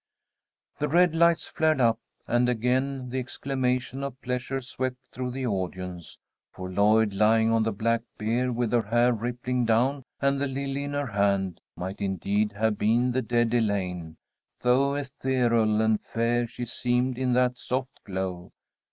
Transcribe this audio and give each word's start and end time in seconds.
The 0.79 0.87
red 0.87 1.13
lights 1.13 1.45
flared 1.47 1.79
up, 1.79 1.99
and 2.25 2.49
again 2.49 3.09
the 3.11 3.19
exclamation 3.19 4.03
of 4.03 4.19
pleasure 4.19 4.59
swept 4.59 4.97
through 5.11 5.29
the 5.29 5.45
audience, 5.45 6.17
for 6.49 6.71
Lloyd, 6.71 7.13
lying 7.13 7.51
on 7.51 7.61
the 7.61 7.71
black 7.71 8.01
bier 8.17 8.51
with 8.51 8.71
her 8.71 8.81
hair 8.81 9.13
rippling 9.13 9.63
down 9.65 10.01
and 10.19 10.41
the 10.41 10.47
lily 10.47 10.85
in 10.85 10.93
her 10.93 11.05
hand, 11.05 11.61
might 11.77 12.01
indeed 12.01 12.53
have 12.53 12.79
been 12.79 13.11
the 13.11 13.21
dead 13.21 13.53
Elaine, 13.53 14.17
so 14.59 14.95
ethereal 14.95 15.81
and 15.81 16.01
fair 16.03 16.47
she 16.47 16.65
seemed 16.65 17.15
in 17.19 17.33
that 17.33 17.59
soft 17.59 18.03
glow. 18.03 18.51